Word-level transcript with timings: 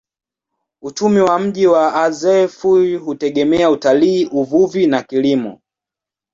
Uchumi 0.81 1.19
wa 1.19 1.39
mji 1.39 1.67
wa 1.67 1.95
Azeffou 2.03 2.97
hutegemea 2.99 3.69
utalii, 3.69 4.25
uvuvi 4.25 4.87
na 4.87 5.01
kilimo. 5.03 5.61